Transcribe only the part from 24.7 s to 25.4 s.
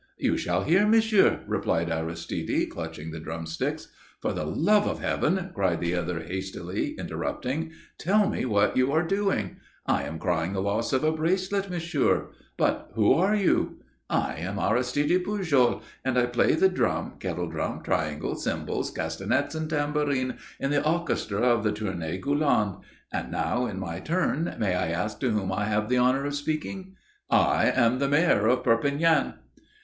I ask to